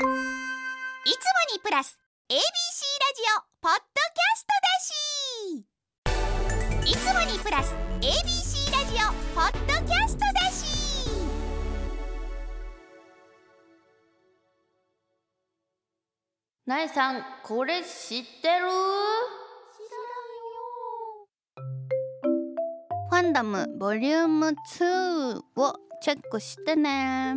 [0.00, 0.08] いつも
[1.52, 1.98] にプラス
[2.30, 4.80] ABC ラジオポッドキャストだ
[6.86, 6.90] し。
[6.90, 10.64] いつもにプラス ABC ラジオポッドキャストだし。
[16.64, 18.70] なえさんこれ知ってる？
[23.10, 27.36] ファンダムボリューム2をチェックしてね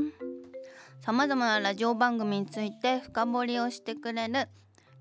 [1.03, 4.47] さまざまなラジオ番組について深掘りをしてくれる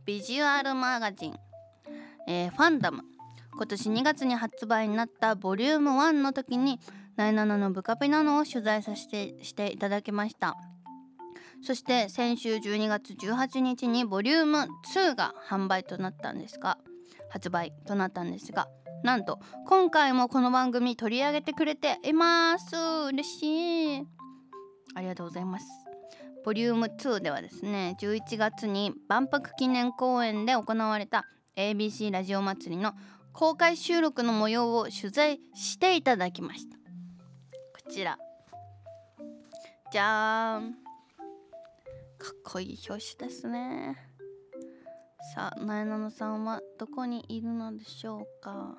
[0.05, 1.37] ビジュアルマガジン、
[2.27, 3.05] えー、ファンダム。
[3.53, 6.81] 今年2月に発売になったボリューム1の時に
[7.15, 10.57] ナイナナのブカピナノを取材させてしていただきました。
[11.65, 16.79] そして先週12月18日にボリューム2が販売となったんですが
[17.29, 18.67] 発売となったんですが
[19.05, 22.75] なんと今回もこの番組取り上げてくれています。
[23.07, 24.07] 嬉しい。
[24.97, 25.92] ありがとうございます。
[26.45, 31.25] ボリューム2ではですね11月に万博記念公園で行われた
[31.57, 32.95] ABC ラジオ祭りの
[33.33, 36.77] 公開収録の模様を取材していただきました。
[36.77, 38.19] こちら。
[39.93, 40.73] じゃーん。
[40.73, 43.97] かっこいい表紙ですね。
[45.35, 48.77] さあなえなのさんはどこにいるのでしょうか。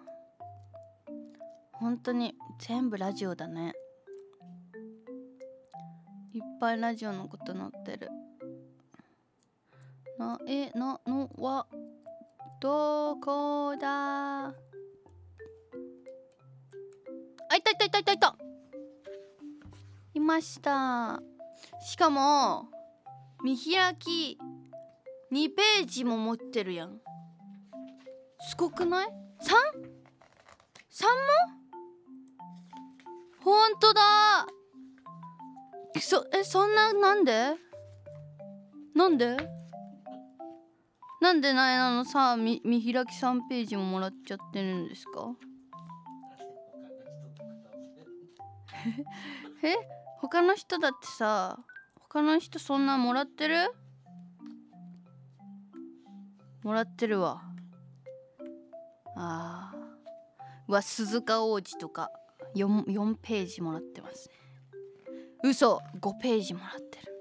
[1.71, 3.73] 本当に全部ラジオだね。
[6.33, 8.09] いっぱいラジオのこと載ってる。
[10.17, 11.67] なえなのは
[12.59, 14.47] どこだ？
[14.47, 14.53] あ
[17.55, 18.35] いたいたいたいたいた。
[20.15, 21.21] いました。
[21.81, 22.65] しかも
[23.43, 24.39] 見開き
[25.31, 26.99] 2ページも持ってるやん。
[28.39, 29.13] すごくない？3?3
[29.45, 29.53] も？
[33.43, 34.47] ほんとだ。
[35.99, 37.55] そえそんななんで？
[38.95, 39.37] なんで？
[41.21, 42.05] なんでなえなの？
[42.05, 45.33] さ見見開き3ページももらっちゃってるんですか？
[49.63, 49.75] え
[50.19, 51.57] 他の人だってさ
[51.99, 53.73] 他の人そんなもらってる？
[56.63, 57.41] もらってるわ。
[59.15, 60.71] あー。
[60.71, 62.09] わ鈴鹿王子とか
[62.55, 64.35] 4, 4ページもらってますね。
[65.43, 65.81] 嘘。
[65.99, 67.13] 5ページもらってる。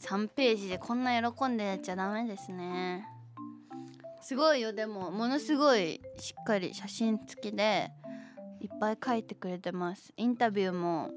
[0.00, 3.06] 3ページでこんな喜んでやっちゃダメですね。
[4.20, 4.72] すごいよ。
[4.72, 7.92] でもものすごいしっかり写真付きで
[8.60, 10.12] いっぱい書いてくれてます。
[10.16, 11.10] インタビューも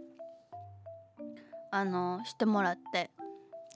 [1.71, 3.09] あのしてもらって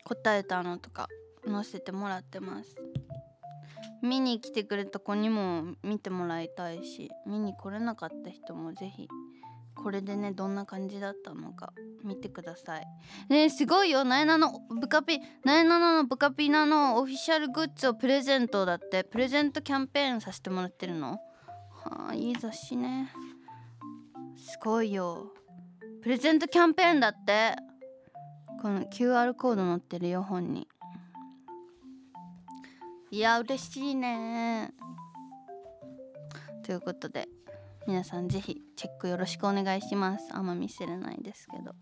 [0.03, 1.07] 答えたのとか
[1.47, 2.75] 載せてもらってます。
[4.03, 9.07] 見に来てくれた子にも見てもらいたいし見に来れなかった人もぜひ
[9.81, 12.87] これでねどんな感じだったのか見てください。
[13.29, 14.03] ねすごいよ。
[14.03, 19.03] なえなのブカピなえなののブカピナのオフィシャルグッズをプレゼントだって。
[19.03, 21.19] プレゼントキャンペーンさせてもらってるの？
[21.83, 23.11] はあいい雑誌ね。
[24.37, 25.33] すごいよ。
[26.03, 27.55] プレゼントキャンペーンだって。
[28.61, 30.67] この QR コード載ってるよ本に。
[33.09, 34.73] いや嬉しいね。
[36.63, 37.27] ということで
[37.87, 40.25] 皆さんぜひチェックよろしくお願いします。
[40.31, 41.73] あんま見せれないですけど。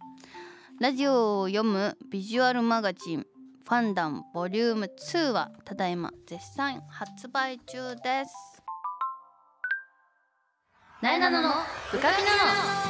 [0.79, 3.25] ラジオを読むビジュアルマガジン
[3.65, 8.63] ファンダムボリューム2はただいま絶賛発売中です。
[11.01, 11.49] なえなのの
[11.91, 12.89] ブカビなの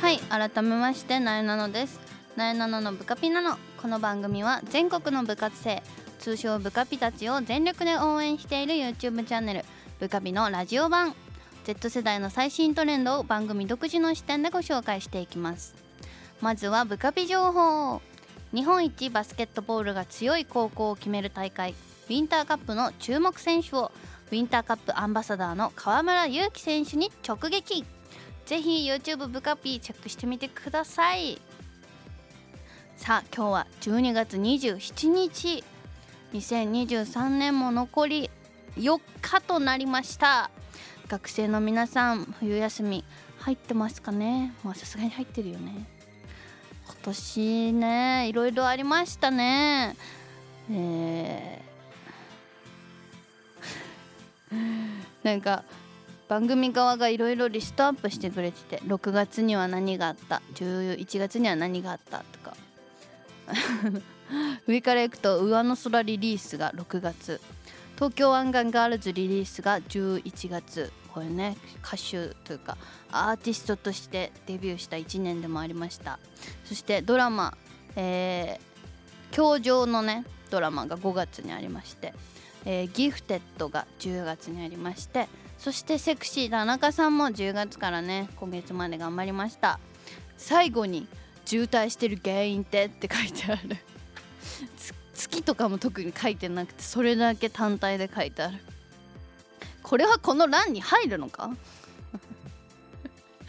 [0.00, 0.18] はい
[0.50, 2.07] 改めましてなえなのです。
[2.38, 3.58] なえなののブカピなの。
[3.82, 5.82] この番組は全国の部活生
[6.20, 9.64] 通称ブカピたちを全力で応援している YouTube チャンネル
[9.98, 11.16] ブカピのラジオ版。
[11.64, 15.74] Z 世代の最新トレンドを番組独自の視点でご紹介していきます。
[16.40, 18.00] まずはブカピ情報。
[18.54, 21.72] 日本一バスケットボールが強い高校を決める大会
[22.08, 23.90] ウィンターカップの注目選手を
[24.30, 27.84] ウィンターカップアンバサダーの河村勇輝選手に直撃。
[28.46, 31.47] ぜひ YouTube ブカピチェックしてみてください。
[32.98, 35.64] さあ今日は12月27日。
[36.34, 38.30] 2023年も残り
[38.76, 40.50] 4日となりました。
[41.08, 43.04] 学生の皆さん冬休み
[43.38, 44.52] 入ってますかね？
[44.62, 45.86] まあさすがに入ってるよね。
[46.86, 49.96] 今年ねいろいろありましたね。
[50.70, 54.56] えー、
[55.24, 55.64] なんか
[56.28, 62.18] 番組側がいろいろリストアップしてくれてて6月には何があった？11月には何があった？
[62.18, 62.37] と
[64.66, 67.40] 上からいくと上の空リリースが6月。
[67.94, 70.92] 東京湾岸ガールズリリースが11月。
[71.12, 72.76] これね歌手というか
[73.10, 76.18] アーティストとしてデビューした1年でもありました。
[76.64, 77.56] そしてドラマ
[77.96, 82.14] 「えー、教場」のねドラマが5月にありまして
[82.64, 85.28] 「えー、ギフテッド」が10月にありまして
[85.58, 89.80] そしてセクシー田中さんも10月からね今月まで頑張りました。
[90.36, 91.08] 最後に
[91.48, 93.78] 渋滞してる原因ってって書いてある。
[95.14, 98.58] 月とかも特に書いてなくてそれだけ単体で書いてある。
[99.82, 101.50] これはこの欄に入るのか？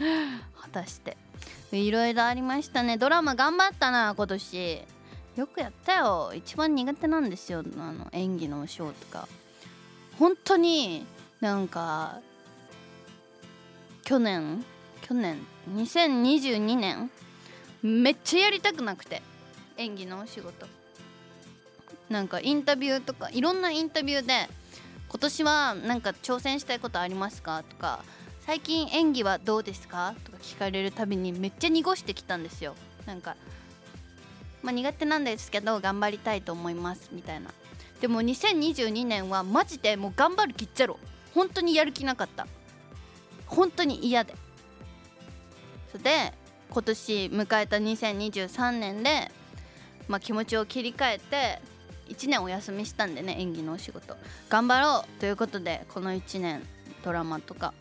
[0.00, 1.18] 果たして。
[1.72, 2.96] いろいろありましたね。
[2.96, 4.82] ドラマ頑張ったな今年。
[5.36, 6.32] よくやったよ。
[6.34, 7.62] 一番苦手なんですよ。
[7.76, 9.28] あの演技のショーとか。
[10.18, 11.04] 本当に
[11.40, 12.18] なんか
[14.04, 14.64] 去年
[15.02, 17.10] 去年？2022年？
[17.82, 19.22] めっちゃやりたくなくて
[19.76, 20.66] 演技のお仕事。
[22.08, 24.48] なんかインタビューとかいろんなインタビューで
[25.08, 27.62] 今年はなんか挑戦したいことありますか？
[27.68, 28.04] とか
[28.40, 30.14] 最近演技はどうですか？
[30.24, 32.74] とか聞かれるたびにめっちゃ濁してきたんですよ。
[33.06, 33.36] なんか
[34.62, 37.50] まあ苦手なんですけど頑張りたいと思いますみたいな。
[38.00, 40.98] でも2022年はマジでもう頑張る気っちゃろ。
[41.34, 42.46] 本当にやる気なかった。
[43.46, 44.34] 本当に嫌で。
[45.92, 46.32] それで
[46.70, 49.30] 今年迎えた2023年で、
[50.08, 51.60] まあ、気持ちを切り替えて
[52.08, 54.16] 1年お休みしたんでね演技のお仕事。
[54.48, 56.62] 頑張ろうということでこの1年
[57.04, 57.74] ドラマとか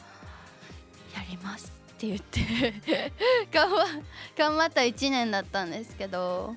[1.16, 3.14] やりますって言って
[3.52, 3.86] 頑張
[4.38, 6.56] 頑張った1年だったんですけど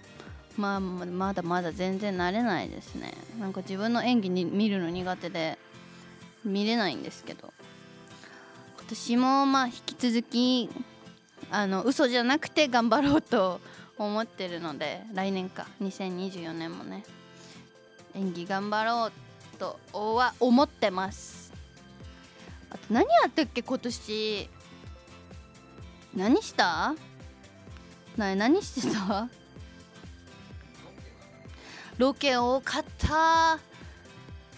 [0.57, 3.13] まあまだまだ全然慣れないですね。
[3.39, 5.59] なんか自分の演技に見るの苦手で
[6.45, 7.53] 見れないんですけど。
[8.79, 10.69] 今年もまあ引き続き
[11.55, 13.61] あの嘘じゃなくて頑張ろうと
[13.99, 15.67] 思ってるので来年か。
[15.83, 17.05] 2024年もね。
[18.15, 19.13] 演技頑張ろう
[19.59, 21.53] とは思ってます。
[22.71, 24.51] あと何やったっけ今年。
[26.15, 26.95] 何した？
[28.17, 29.29] な何してた？
[31.99, 33.59] ロケ多かった。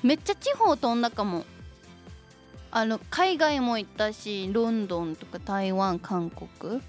[0.05, 1.44] めっちゃ地方飛んだかも。
[2.76, 6.80] あの海外も行ったしロンドンとか台湾韓国行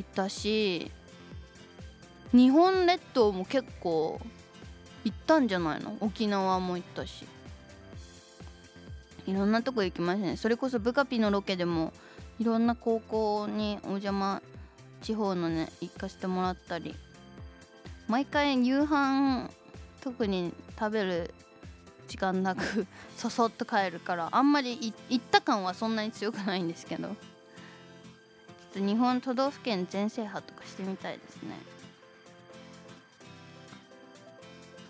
[0.00, 0.90] ったし
[2.32, 4.20] 日本列島も結構
[5.04, 5.96] 行ったんじゃないの？
[6.00, 7.24] 沖縄も行ったし。
[9.28, 10.36] いろんなとこ行きましたね。
[10.36, 11.92] それこそブカピのロケでも
[12.40, 14.42] いろんな高校にお邪魔
[15.02, 16.96] 地方のね行かせてもらったり。
[18.08, 19.50] 毎回夕飯
[20.00, 21.34] 特に食べる
[22.10, 27.08] 時間なく そそっと帰るからあんまり行った感はそんなに強くないんですけど。
[27.08, 31.56] ちょっと日本都道府県全制覇とかしてみたいですね。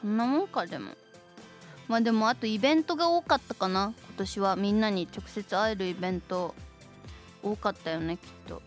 [0.00, 0.96] そんなもんかでも。
[1.88, 3.92] まあでもあとイベントが多かったかな。
[4.08, 6.54] 今年はみんなに直接会えるイベント。
[7.42, 8.62] 多かったよねきっと。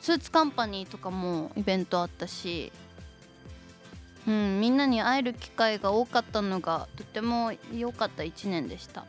[0.00, 2.72] スーツカンパニーとかもイベントあったし。
[4.26, 9.04] うんみんなに会える機会が多かったのがとても良かった1年でした。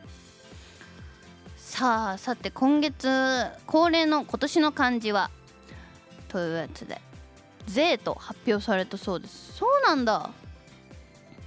[1.56, 3.08] さあさて今月
[3.66, 5.30] 恒例の今年の漢字は
[6.28, 7.00] というやつで
[7.66, 9.54] 「税」と発表されたそうです。
[9.54, 10.30] そうなんだ。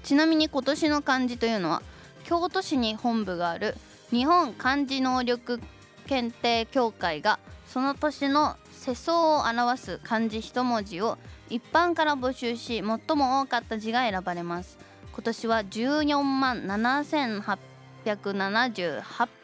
[0.04, 1.82] ちなみに今年の漢字というのは
[2.24, 3.76] 京都市に本部がある
[4.12, 5.60] 日本漢字能力
[6.08, 11.18] 検定協会がその年の世相を表す漢字一文字を
[11.50, 14.78] 一般から募集し最も多かった字が選ばれます。
[15.12, 17.58] 今年は14万7878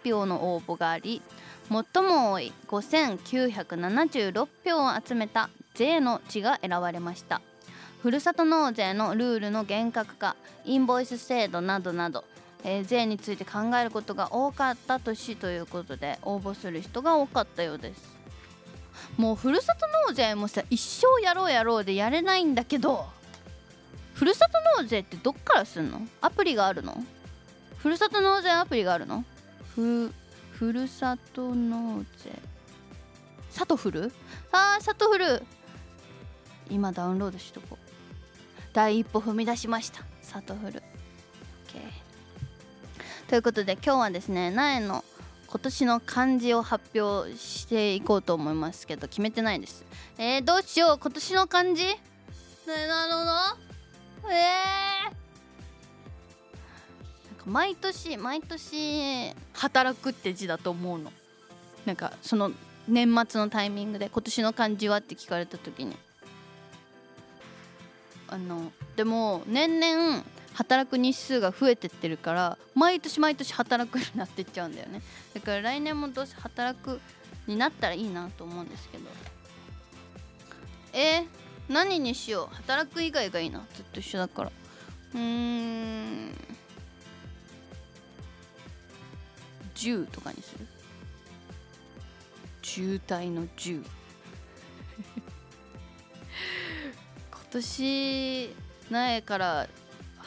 [0.06, 1.22] 票の応募があり
[1.70, 7.42] 最も多い5976票を集めた税の字が選ばれました。
[8.02, 12.24] ふるさと納税のルールの厳格化インボイス制度などなど、
[12.64, 18.16] えー、税について考えることが多かった年ということで応募する人が多かったようです。
[19.18, 23.06] もうふるさと納税もさ一生やろうやろうでやれないんだけど
[24.14, 26.02] ふるさと納税ってどっからすんの？
[26.22, 27.04] アプリがあるの？
[27.78, 29.26] ふるさと納税アプリがあるの？
[29.76, 30.12] ふ
[30.52, 32.32] ふるさと納税。
[33.50, 34.14] さとふる？
[34.52, 35.44] あーさとふる。
[36.70, 37.90] 今ダウンロードしとこう。
[38.72, 40.02] 第一歩踏み出しました。
[40.22, 40.80] さとふる。
[40.80, 40.84] OK
[43.28, 45.04] ということで今日はですね苗の
[45.56, 49.86] 今年の漢字を発表していこうと思いますけど決めてないです。
[50.18, 51.00] えー、どうしよう。
[51.00, 51.86] 今年の漢字？
[51.86, 53.14] なる
[54.22, 54.34] ほど。
[54.34, 55.14] えー、
[57.30, 61.14] なんか毎年毎年働くって字だと思うの。
[61.86, 62.52] なんかその
[62.90, 65.96] 年末のタイミングで今年の漢字はって聞かれた時に。
[68.28, 70.22] あのでも年々
[70.56, 75.02] 働く日数が増えてってるから毎年毎年働くようになってっちゃうんだよね。
[75.34, 77.02] だから来年もどうせ働く
[77.46, 79.04] になったらいいなと思うんですけど。
[80.94, 81.28] えー、
[81.68, 82.56] 何にしよう？
[82.56, 83.66] 働く以外がいいな。
[83.76, 84.52] ずっと一緒だから。
[85.14, 86.32] うーん。
[89.76, 90.66] 10とかにする？
[92.62, 93.84] 渋滞の10
[97.30, 98.56] 今年
[98.90, 99.68] 苗から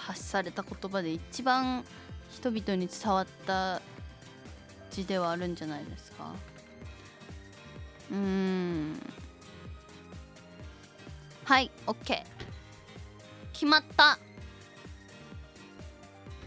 [0.08, 1.84] 発された言葉で一番
[2.30, 3.82] 人々に伝わった
[4.90, 6.32] 字ではあるんじゃないですか？
[8.10, 9.00] うーん。
[11.44, 12.24] はい OK
[13.52, 14.18] 決まった。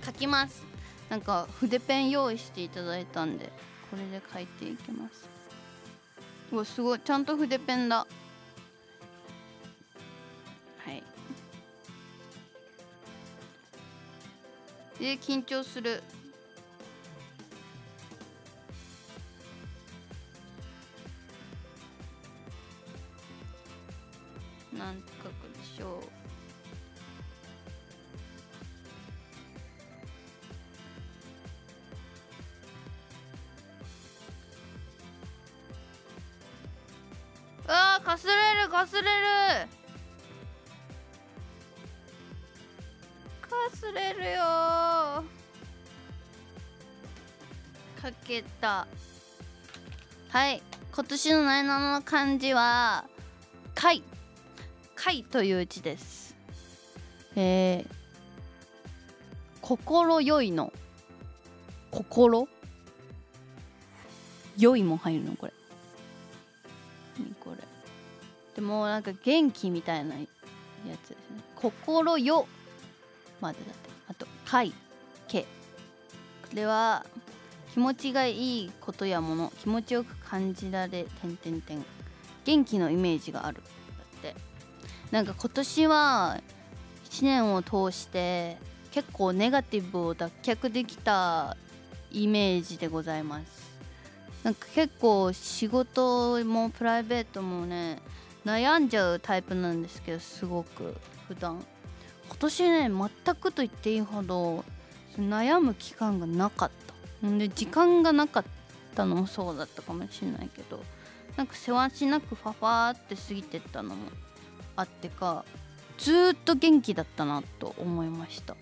[0.04, 0.64] 書きます。
[1.10, 3.52] なんか筆ペン用意していただいたんで
[3.92, 5.30] これで書いていきます。
[6.52, 7.00] うわすごい。
[7.00, 8.08] ちゃんと筆ペンだ。
[15.04, 16.04] えー、緊張する。
[24.78, 26.11] なんて書くでしょう。
[50.30, 50.62] はい。
[50.94, 53.06] 今年のな7の漢字は
[53.76, 54.04] 「貝」
[54.96, 56.36] 「貝」という字です。
[57.36, 57.96] えー、
[59.62, 60.72] 心よいの。
[61.92, 62.48] 心？
[64.58, 65.54] 良いも入るのこれ。
[67.18, 67.58] 何これ。
[68.56, 70.26] でもなんか元気みたいなや
[71.04, 71.42] つですね。
[71.56, 72.48] 心よ
[73.40, 73.90] までだって。
[74.08, 74.74] あと快
[75.28, 75.42] け。
[75.42, 75.48] こ
[76.54, 77.06] れは
[77.74, 81.86] 気持ちがいいことやもの気持ちよく感じられ点点点
[82.44, 83.62] 元気のイメージがある。
[83.62, 84.36] だって。
[85.12, 86.42] なんか今年は
[87.10, 88.58] 1年を通して
[88.92, 91.56] 結構ネガティブを脱却できた
[92.12, 93.72] イメージでございます。
[94.44, 98.00] なんか結構仕事もプライベートもね
[98.44, 100.96] 悩んじゃうタイプなんですけどすごく
[101.28, 101.64] 普段。
[102.28, 104.64] 今年ね全くと言っていいほど
[105.18, 106.91] 悩む期間がなかった。
[107.22, 108.44] で時間がなかっ
[108.96, 109.16] たの？
[109.16, 110.84] もそうだったかもしれないけど。
[111.38, 114.10] なんか世話しなくファファーって過ぎてったのも
[114.76, 115.46] あってか
[115.98, 118.56] ずっと元気だったなと思いました、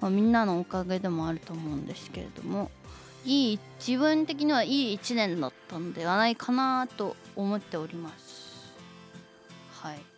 [0.00, 2.70] まあ、みんなのおかげでもあると思うんですけれども
[3.26, 8.74] いい自分的にはいい1年だったんではないかなと思っております。
[9.82, 10.15] はい。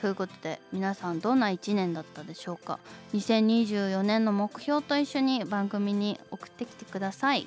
[0.00, 2.78] ということで皆さんどんな1年だったでしょうか
[3.12, 7.46] ？2024年の目標と一緒に番組に送ってきてください。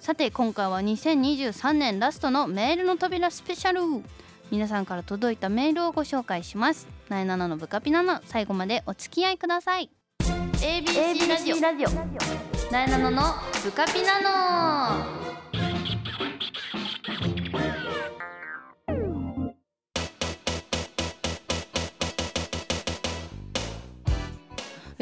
[0.00, 4.04] さて今回は2023年ラストのメールの扉スペシャル。
[4.50, 6.86] 皆さんから届いたメールをご紹介します。
[7.08, 9.90] なえなのブカピナの最後までお付き合いください。
[10.20, 11.56] ABC ラジオ。
[12.70, 13.22] なえなのの
[13.64, 15.23] ブカピナの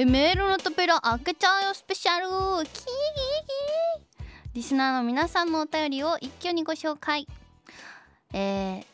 [0.03, 2.67] えメールの扉開けちゃうよスペシャル。
[2.67, 2.85] キー
[4.53, 7.29] リスナーの皆さんのお便りを一挙にご紹介。
[8.33, 8.85] えー、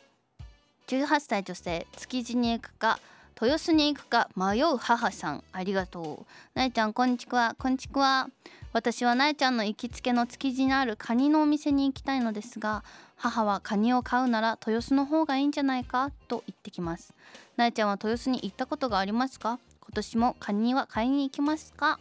[0.87, 3.01] 18歳女性築地に行くか
[3.41, 5.43] 豊洲に行くか迷う母さん。
[5.51, 6.27] ありがとう。
[6.55, 7.57] なえちゃんこんにちは。
[7.59, 8.29] こんにちは。
[8.75, 12.85] 私はなえちゃんの行きつけの築地にあるカニのお店に行きたいのですが
[13.17, 17.15] 母はカニを買うなら豊洲の方がいいんじゃないかと言ってきます。
[17.57, 19.59] なえちゃんは豊洲に行ったことがありますか？
[19.99, 21.99] 年もカニは買いに行きますか？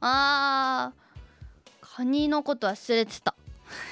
[0.00, 3.34] あーカニのこと忘れてた。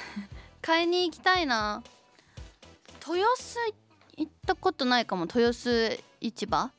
[0.63, 1.83] 買いに行きたいな。
[3.07, 3.59] 豊洲
[4.17, 5.23] 行ったことないかも。
[5.23, 6.71] 豊洲市場？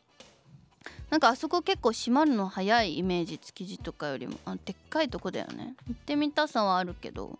[1.09, 4.37] なんかあそこ結構閉まるの早いイメージ築地とかよりも。
[4.45, 5.75] あでっかいとこだよね。
[5.87, 7.37] 行ってみたさはあるけど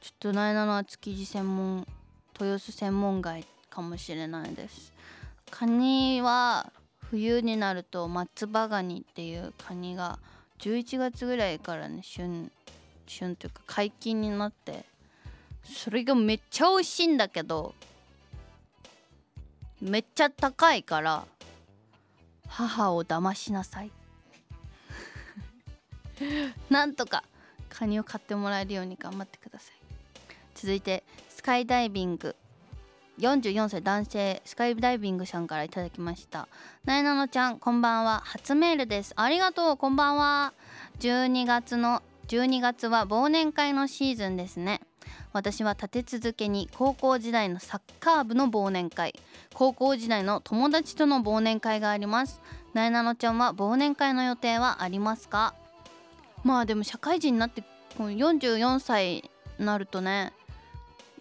[0.00, 1.86] ちょっとなえなのは築地専門
[2.38, 4.92] 豊洲専門街かもしれないです。
[5.50, 6.72] カニは
[7.10, 10.20] 冬になると松葉ガニっていうカニが
[10.60, 12.52] 11月ぐらいからね旬
[13.06, 14.84] 旬というか解禁になって
[15.64, 17.74] それがめっちゃ美味しいんだけど
[19.80, 21.24] めっちゃ高いから
[22.46, 23.90] 母を騙しなさい。
[26.68, 27.24] なんとか
[27.70, 29.74] カニを買ってもらえるように頑張ってください。
[30.54, 32.36] 続いてスカイダイビング。
[33.20, 36.48] 44歳男性スカイダイビングさんからいただきました。
[36.84, 38.22] なえなのちゃんこんばんは。
[38.24, 39.12] 初メールです。
[39.16, 39.76] ありがとう。
[39.76, 40.52] こんばんは。
[41.00, 44.80] 12月の12月は忘年会のシーズンですね。
[45.32, 49.14] 私は立て続けに高校時代のサッカー部の忘年会。
[49.54, 52.40] 高校時代の友達との忘年会があります。
[52.74, 55.54] なえなのちゃんは忘年会の予定はありますか？
[56.42, 57.62] まあでも社会人になって
[57.98, 60.32] この44歳になるとね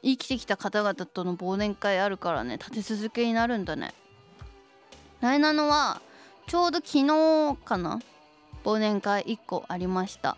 [0.01, 2.57] 生きてきた方々との忘年会あるからね。
[2.57, 3.93] 立て続けになるんだね。
[5.21, 6.01] なえなのは
[6.47, 7.99] ちょうど昨日かな。
[8.63, 10.37] 忘年会1個ありました。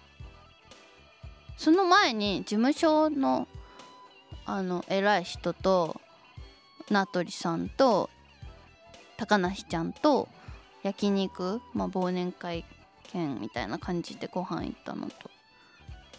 [1.58, 3.48] その前に事務所の
[4.46, 6.02] あの偉い人と
[6.90, 8.10] 名取さんと
[9.18, 10.28] 高梨ちゃんと
[10.84, 12.66] 焼肉、まあ、忘年会
[13.04, 15.30] 券みたいな感じでご飯行ったのと。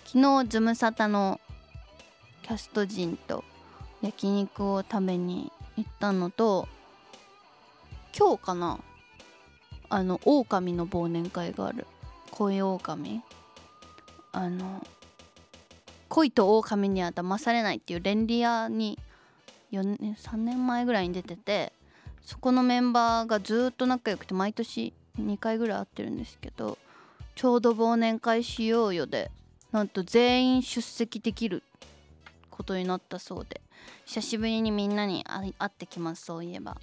[0.05, 1.41] 昨日ズムサタの
[2.43, 3.45] キャスト陣と
[4.03, 6.69] 焼肉を食べに行ったのと
[8.19, 8.81] 今日かな
[9.89, 11.87] あの狼の忘年会がある。
[12.31, 13.23] 恋狼。
[14.33, 14.85] あの
[16.09, 18.99] 恋と狼には騙されないっていう連リアに
[19.71, 21.73] 4年3年前ぐらいに出てて
[22.23, 26.79] そこのメンバーがずっと仲良くて毎年2回ぐらい会ってるんですけど
[27.35, 29.31] ちょうど忘年会しようよで
[29.71, 31.63] なんと全員出席できる。
[32.53, 33.61] ことになったそうで
[34.07, 36.77] 久しぶりにみんなに会ってきますそういえば。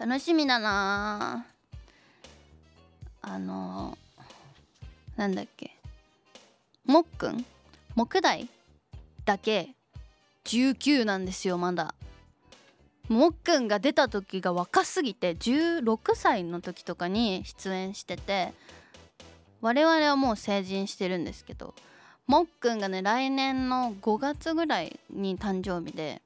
[0.00, 1.46] 楽しみだな。
[3.20, 3.96] あの
[5.16, 5.76] なんだっけ。
[6.84, 7.44] もっくん？
[7.94, 8.48] 木大
[9.24, 9.74] だけ
[10.44, 11.94] ？19なんですよまだ。
[13.08, 18.52] もっくんが出た時が若すぎて16歳の時とかに出演してて
[19.60, 21.74] 我々はもう成人してるんですけど
[22.32, 26.22] もっくんがね来年の5月ぐらいに誕生日で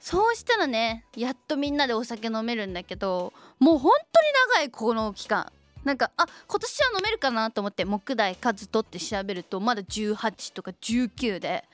[0.00, 5.52] そうしたらねやっとみんなでお酒飲めるんだけどもう本当に長いこの期間。
[5.84, 11.64] なんかあ今年は飲めるかなと思って木大数取って調べるとまだ18とか19で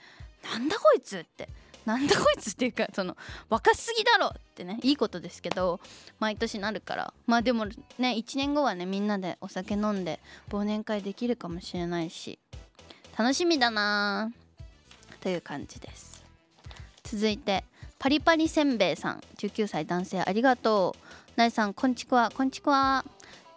[0.51, 1.49] なんだこいつって
[1.85, 3.17] なんだこいつっていうかその
[3.49, 5.79] 若すぎだろってねいいことですけど
[6.19, 7.15] 毎年なるから。
[7.29, 10.19] まあでもね1年後はねみんなでお酒飲んで
[10.51, 12.41] 忘年会できるかもしれないし。
[13.19, 14.31] 楽しみだな。
[15.21, 16.25] という感じです。
[17.03, 17.65] 続いて
[17.99, 19.21] パリパリせんべいさん。
[19.39, 21.33] 19歳男性ありがとう。
[21.35, 23.05] なえさんこんちくわこんちくわ。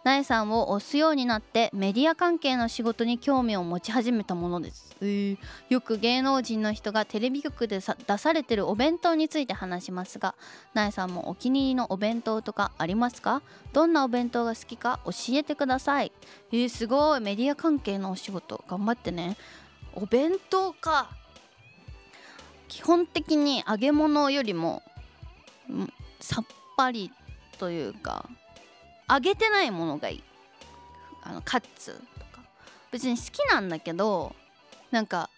[0.04, 5.38] なえさんを推すようになってメディア関係の仕事に興味を持ち始めたものです、えー、
[5.68, 10.34] よく芸能人の人がテレビ局で出されてるお弁当について話しますが
[10.74, 13.42] なえさんもお気に入りのお弁当とかありますか？
[13.72, 16.12] どんなお弁当が好きか教えてください。
[16.50, 17.20] えー、すごい。
[17.20, 19.36] メディア関係のお仕事頑張ってね。
[19.94, 21.10] お弁当か。
[22.68, 24.82] 基本的に揚げ物よりも
[26.20, 26.44] さっ
[26.76, 27.12] ぱり
[27.58, 28.28] というか
[29.12, 30.22] 揚げてないものがいい。
[31.22, 32.42] あのカッツとか。
[32.90, 34.34] 別に好きなんだけど
[34.90, 35.28] なんか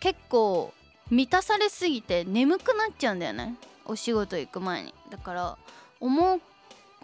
[0.00, 0.72] 結構
[1.10, 3.56] 満たされすぎて眠くなっちゃうんだよね。
[3.84, 4.94] お仕事行く前に。
[5.10, 5.58] だから
[6.00, 6.40] 重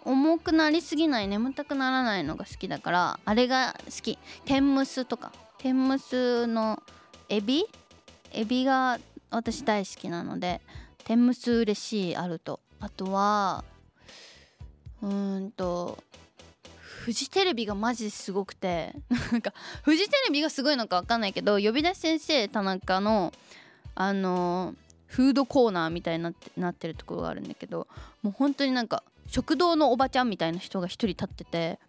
[0.03, 4.17] 重くなりすぎない眠たくならないのが好きだからあれが好き。
[4.45, 5.31] 天むすとか。
[5.57, 6.81] 天むすの
[7.29, 7.65] エビ？
[8.31, 8.99] エビが
[9.31, 10.61] 私大好きなので
[11.05, 12.59] 天むす嬉しいあると。
[12.79, 13.63] あとは
[15.05, 15.97] うんと
[16.79, 18.95] フジテレビがマジすごくて
[19.31, 23.31] なんかフジテレビがすごいのか分かんないけど呼び出し先生田中の
[23.93, 27.87] あのー、フードコーナーみたいになってなってるところがあるんだけど
[28.23, 31.79] もう本当になんか食堂のおばちゃんみたいな人が1人立ってて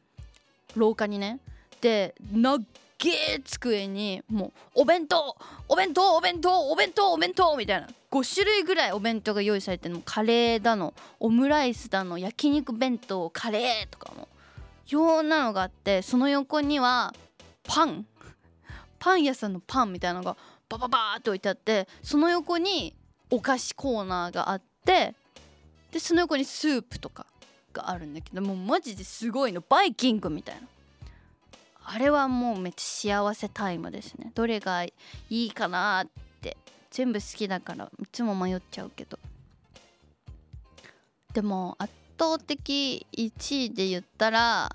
[0.76, 1.40] 廊下にね。
[1.80, 2.62] で長
[2.98, 5.36] げえ机にもうお弁当
[5.68, 7.88] お弁当お弁当お弁当お弁当みたいな。
[8.10, 10.02] 5種類ぐらいお弁当が用意されてるの。
[10.04, 14.28] カレーだのオムライスだの焼肉弁当カレーとかも。
[14.88, 17.14] ようなのがあってその横には
[17.64, 18.06] パン。
[18.98, 20.36] パン屋さんのパンみたいなのが
[20.68, 22.94] バババーって置いてあってその横に
[23.30, 25.14] お菓子コーナーがあって
[25.92, 27.26] でその横にスープとか
[27.72, 29.62] があるんだけどもうマジですごいの。
[29.68, 30.62] バイキングみたいな。
[31.88, 34.32] あれはもうめっちゃ幸せタイムですね。
[34.34, 34.92] どれがい
[35.30, 36.08] いかなっ
[36.42, 36.56] て。
[36.90, 39.18] 全部好きだからいつも迷っちゃうけど。
[41.32, 44.74] でも圧倒的1位で言ったら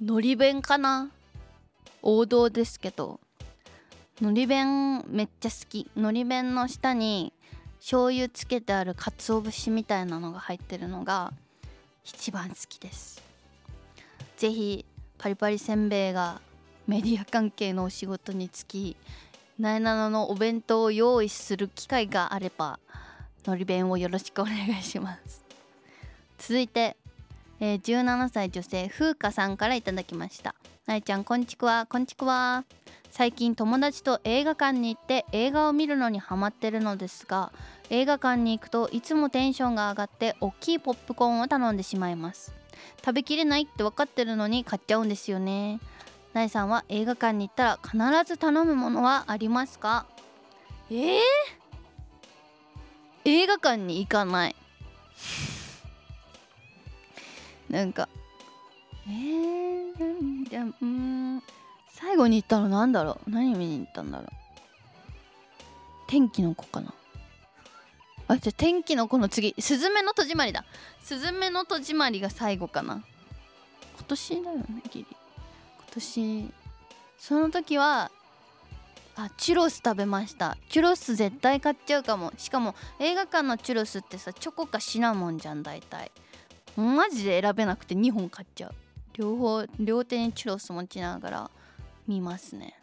[0.00, 1.10] のり弁かな。
[2.02, 3.18] 王道ですけど。
[4.20, 5.90] のり弁めっちゃ好き。
[5.96, 7.32] のり弁の下に
[7.80, 11.32] 醤油つけてある鰹節みたいなのが入ってるのが
[12.04, 13.20] 一番好きです。
[14.36, 14.84] ぜひ
[15.18, 16.40] パリパリせんべいが
[16.86, 18.96] メディア関係のお仕事につき
[19.58, 22.78] なえなののお弁当を用意する機会があれば
[23.46, 25.44] のり弁をよろしくお願いします。
[26.38, 26.96] 続いて、
[27.60, 30.54] えー、17歳女性風花さんからいただきました。
[30.86, 32.64] なえちゃんこんちくわこんちくわ
[33.10, 37.52] 最近友達と映画館に行って映画を見るのにハマってるのですが
[37.88, 42.52] 映画館に行くといつもテンションが上がって大きいポップコーンを頼んでしまいます。
[43.04, 45.80] 食べきれないって分かってるのに買っちゃうんですよね。
[46.32, 50.06] なえさんは映画館に行ったら必ず頼むものはありますか？
[50.90, 51.20] えー、
[53.24, 54.56] 映画館に行かない。
[57.70, 58.08] なんか
[59.06, 61.42] えー、じゃうん。
[61.92, 63.30] 最後に行ったのなんだろう？
[63.30, 64.28] 何見に行ったんだろう？
[66.08, 66.92] 天気の子かな？
[68.26, 69.54] あじゃあ天気の子の次。
[69.58, 70.64] スズメの戸締まりだ。
[71.02, 73.04] スズメの戸締まりが最後かな。
[73.96, 75.06] 今年だよねギリ。
[75.10, 76.52] 今年
[77.18, 78.10] その時は
[79.16, 80.56] あチュロス食べました。
[80.68, 82.32] チュロス絶対買っちゃうかも。
[82.38, 86.10] しかも映画館のチュロスってさチョコかシナモンじゃん大体。
[86.76, 88.74] マジで選べなくて2本買っちゃう。
[89.12, 91.50] 両方両手にチュロス持ちながら
[92.08, 92.78] 見ますね。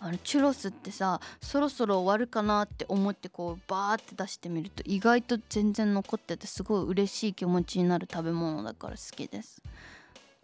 [0.00, 9.62] あのチュロスってさそろそろ終わるかなって思ってこうバーって出してみると意外と全然残っててすごい嬉しい気持ちになる食べ物だから好きです。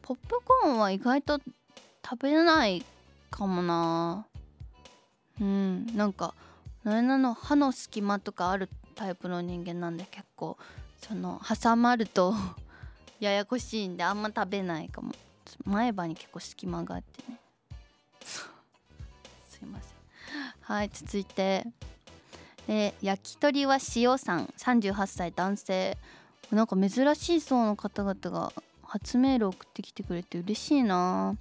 [0.02, 1.38] ポップコーンは意外と
[2.04, 2.84] 食べない
[3.30, 4.26] かもな。
[5.40, 6.34] うんなんか
[6.84, 10.58] なの歯の隙間とかあるタイプの人間なんで結構
[11.00, 12.34] その挟まると
[13.20, 15.12] ややこしいんであんま食べないかも。
[15.64, 17.38] 前歯に結構隙間があってね。
[19.64, 19.92] いません。
[20.60, 21.66] はい続いて、
[22.68, 24.46] え、焼き鳥は塩さん。
[24.58, 25.96] 38歳男性。
[26.50, 31.34] なんか珍しい層の方々が初メール送ってきてくれて嬉しいな。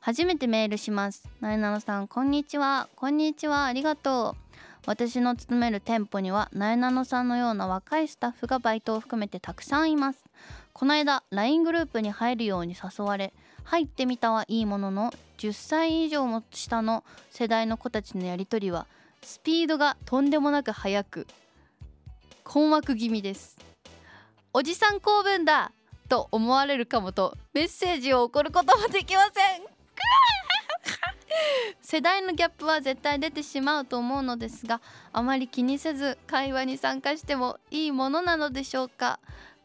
[0.00, 1.28] 初めてメールします。
[1.40, 2.88] なえなのさんこんにちは。
[2.96, 3.66] こんにちは。
[3.66, 4.44] ありがとう。
[4.86, 10.24] 私の勤める店舗にはなえなのさんのような若いスタッフがバイトを含めてたくさんいます。
[10.72, 13.32] この間 LINE グループに入るように誘われ
[13.64, 18.86] 入ってみたはいいものの10歳以上も下の世代の子たちのやり取りは
[19.22, 21.26] スピードがとんでもなく速く
[22.44, 23.56] 困惑気味です。
[24.52, 25.72] おじさん公文だ
[26.08, 29.62] と思われるかもとメッセージを送ることもできません。
[31.80, 34.80] 世代のギャップは絶対出てしまうと思うのですが
[35.12, 39.18] あまり気にせず会話に参加してもいいものなのでしょうか。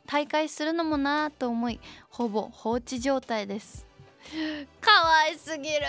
[0.07, 3.88] 大会するのもなぁと思いほぼ放置状態です。
[4.81, 5.85] かわいすぎる。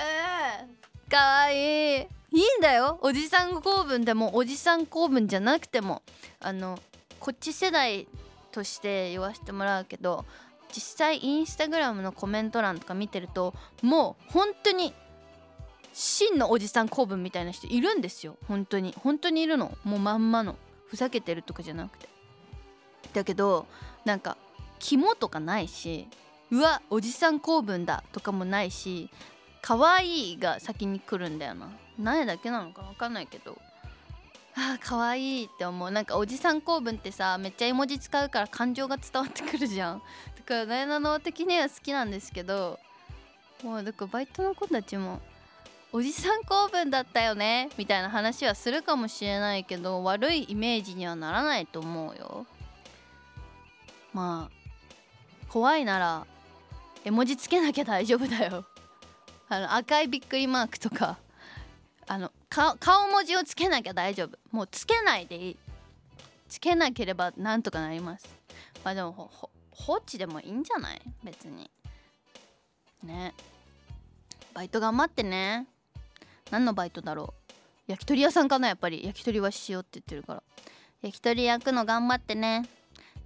[1.11, 2.07] かわいい。
[2.33, 2.99] いいんだよ。
[3.03, 6.03] おじさん公文でもおじさん公文じゃなくても。
[6.41, 6.79] あの
[7.19, 8.09] こっち世代
[8.51, 10.25] として言わせてもらうけど
[10.73, 14.95] 実際インスタグラムのコメント欄とか見てるともう本当に
[15.93, 18.37] 真のおじさん公文みたいな人いるんですよ。
[18.47, 18.95] 本当に。
[18.97, 19.77] 本当にいるの。
[19.85, 20.57] もうまんまの。
[20.87, 22.09] ふざけてるとかじゃなくて。
[23.13, 23.67] だけど
[24.05, 24.37] なんか
[24.79, 26.07] 肝とかないし
[26.51, 29.11] うわおじさん公文だとかもないし
[29.63, 31.71] 可愛いが先に来るんだよな。
[31.99, 33.59] 苗だけなのか分かんないけど。
[34.57, 35.91] あー可愛いって思う。
[35.91, 40.03] なんかおじさん公文ってさめっちゃ絵文字使うから感情が伝わってくるじゃん。
[40.37, 42.81] だからなえなの的には好きなんですけど
[43.63, 45.21] もうだからバイトの子たちも
[45.93, 52.47] おじさん公文だったよねみたいな話はするかもしれないけど悪いイメージにはならないと思うよ。
[54.13, 54.61] まあ
[55.49, 56.27] 怖いなら
[57.05, 58.65] 絵文字つけなきゃ大丈夫だよ。
[59.49, 61.19] あの赤いびっくりマークとか。
[62.07, 64.37] あの顔文字をつけなきゃ大丈夫。
[64.51, 65.57] もうつけないでいい。
[66.49, 68.27] つけなければなんとかなります。
[68.85, 69.31] まあでも
[69.71, 71.01] 放置でもいいんじゃない？
[71.23, 71.71] 別に。
[73.05, 73.33] ね。
[74.53, 75.67] バイト頑張ってね。
[76.51, 77.33] 何のバイトだろ
[77.89, 77.93] う？
[77.93, 79.05] 焼き鳥屋さんかなやっぱり。
[79.05, 80.43] 焼き鳥はしようって言ってるから。
[81.03, 82.69] 焼き鳥焼くの頑張ってね。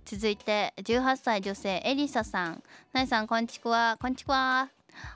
[0.04, 2.62] 続いて18歳女性エリサさん。
[2.92, 4.68] なえさんこんちくわこんちくわ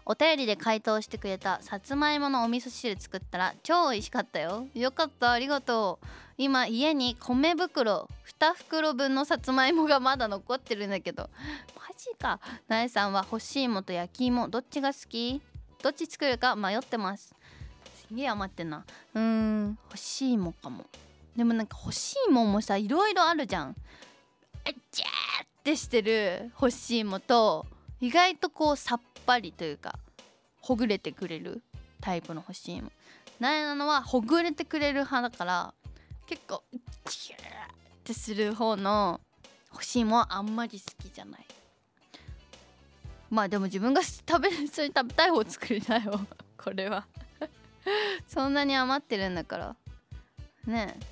[0.06, 4.66] お便りで回答してくれたさつまいものお味噌汁作ったら超美味しかったよ。
[4.74, 6.06] よかったありがとう。
[6.38, 8.08] 今家に米袋
[8.40, 11.28] 2袋分のさつまいもがまだ残ってるんだけど。
[11.76, 12.40] マジか。
[12.66, 15.42] なえさんは干し芋と焼き芋どっちが好き？
[15.82, 17.34] どっち作るか迷ってます。
[18.08, 18.84] すげえ余ってんな。
[19.14, 20.86] うーん干し芋かも。
[21.36, 23.76] でもなんか干し芋もさいろいろあるじゃん。
[25.68, 27.66] ってしてる干し芋と
[28.00, 29.98] 意外とこうさっぱりというか
[30.62, 31.60] ほぐれてくれる
[32.00, 32.90] タイプの干し芋
[33.38, 35.74] なえなのはほぐれてくれる派だから
[36.26, 36.62] 結構
[37.04, 37.42] キューっ
[38.02, 39.20] てする方の
[39.70, 41.46] 干し芋はあんまり好きじゃない。
[43.30, 46.18] まあでも自分が食べそれ食べたい方作りなよ
[46.56, 47.06] これは。
[48.26, 49.76] そんなに余ってるんだから。
[50.66, 51.06] ねえ。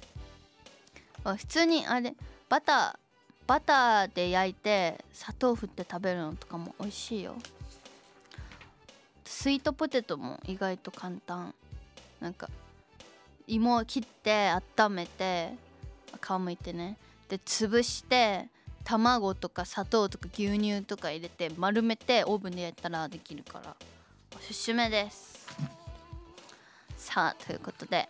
[1.24, 2.14] あ普通にあれ
[2.48, 3.05] バター
[3.46, 7.36] バターで焼いて砂糖振って食べるのとかも美味しいよ。
[9.24, 11.54] スイートポテトも意外と簡単。
[12.20, 12.48] なんか
[13.46, 15.52] 芋を切って温めて
[16.20, 16.96] 皮むいてね。
[17.28, 18.48] で潰して
[18.82, 23.76] 卵とか砂糖とか牛乳とか入れて丸めてオーブンで焼いたらできるから。
[24.34, 25.46] おすすめです。
[26.96, 28.08] さあということで。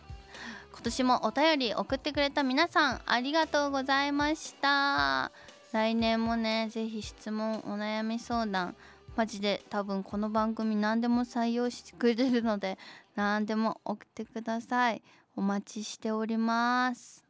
[0.77, 5.31] 今年もお便り送ってくれた皆さんありがとうございました。
[5.73, 8.75] 来年もねぜひ質問お悩み相談
[9.15, 12.77] マジで多分この番組何でも採用してくれるので
[13.15, 15.01] 何でも送ってください。
[15.35, 17.25] お待ちしております。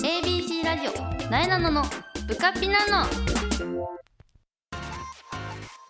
[0.00, 1.82] ABC ラジオなえなのの
[2.28, 3.04] ブカピナの。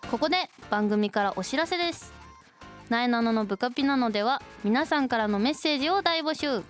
[0.09, 2.16] ここで番組からお知らせです。
[2.89, 6.63] なえなののブカピナのでは皆さんからのメッセージを大募集。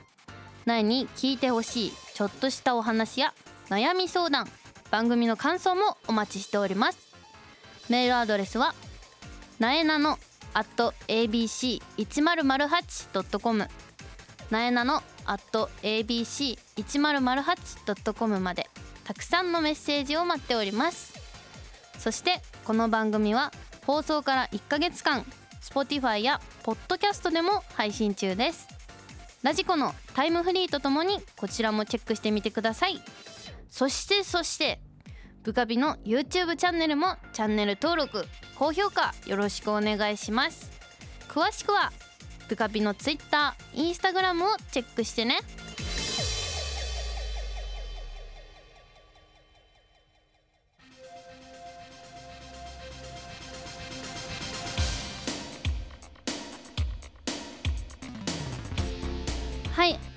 [0.65, 3.33] なえに聞いてほしいちょっとしたお話や
[3.69, 4.47] 悩み相談
[4.91, 7.07] 番組の感想もお待ちしております。
[7.89, 8.73] メールアドレスは
[9.59, 10.17] なえなの
[10.53, 13.67] at abc1008.com
[14.49, 18.69] なえなの at abc1008.com まで
[19.03, 21.13] たくさんのメッセージを待っております。
[21.97, 23.51] そしてこの番組は
[23.85, 25.25] 放送から1ヶ月間
[25.67, 28.67] Spotify や Podcast でも配信中です。
[29.43, 33.01] ラジコのタイムフリーとともにこちらもチェックしてみてください。
[33.69, 34.79] そしてそして
[35.43, 38.25] ブカビの YouTube チャンネルもチャンネル登録
[38.55, 40.71] 高評価よろしくお願いします。
[41.29, 41.91] 詳しくは
[42.49, 45.39] ブカビの Twitter、Instagram をチェックしてね。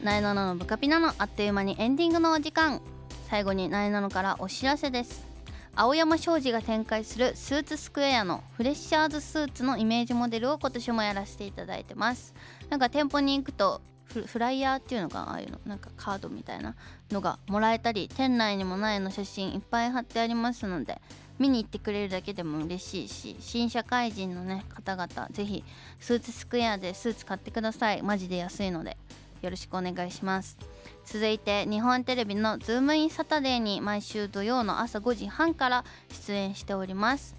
[0.03, 2.81] なえなののブカピナのあっという間にエンディングのお時間。
[3.29, 5.27] 最後になえなのからお知らせです。
[5.75, 12.35] 青山商事が展開するスーツスクエアのフレッシャーズスーツのイメージモデルを今年もやらせていただいてます。
[12.71, 16.75] なんか店舗に行くとフライヤーっていうのかああいうのなんかカードみたいな
[17.11, 21.01] のがもらえたり店内にも苗の写真いっぱい貼ってありますので
[21.39, 25.63] 見に行ってくれるだけでも嬉しいし新社会人のね方々ぜひ
[26.01, 28.03] スーツスクエアでスーツ買ってください。
[28.03, 28.97] マジで安いので。
[29.43, 30.59] よろしくお願いします。
[31.05, 35.85] 続いて日本テレビのズームインサタデーに毎週土曜の朝5時半から
[36.27, 37.37] 出演しております。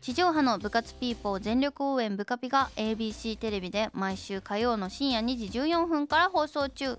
[0.00, 6.98] 地上波の部活ピーポー全力応援ブカピが ABC テレビで毎週火曜の深夜2時14分から放送中。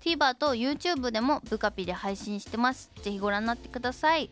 [0.00, 2.90] TVer と YouTube でもブカピで配信してます。
[3.02, 4.30] ぜひご覧になってください。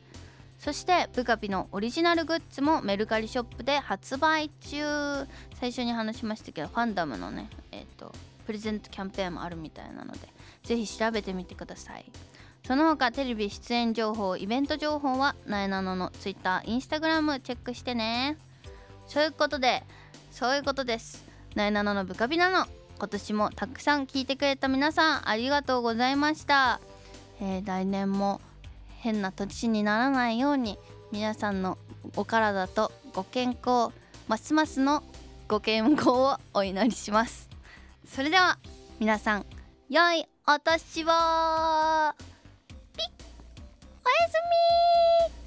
[0.58, 5.26] そしてブカピのオリジナルグッズもメルカリショップで発売中。
[5.58, 8.12] 最初に話しましたけどファンダムのねえっ、と
[8.46, 10.20] プレゼントキャンペーンもあるみたいなので
[10.62, 12.04] ぜひ調べてみてください。
[12.66, 18.38] その他テレビ出演情報イベント情報はなえなのの Twitter、Instagram チェックしてね。
[19.06, 19.82] そういうことで
[20.30, 21.24] そういうことです。
[21.54, 22.66] なえなののブカビナの
[22.98, 26.80] 今年もたくさん聞いてくれた皆さんありがとうございました、
[27.40, 28.40] えー来年も
[29.00, 30.78] 変な年にならないように
[31.12, 31.76] 皆さんの
[32.16, 33.92] お体とご健康
[34.28, 35.02] ますますの
[35.46, 37.53] ご健康をお祈りします。
[38.06, 38.58] それでは
[39.00, 39.46] 皆さん
[39.88, 41.04] 良いお年を。
[41.04, 41.08] ピッ
[43.86, 44.34] おやす
[45.30, 45.43] み